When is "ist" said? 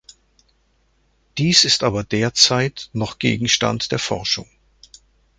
1.63-1.83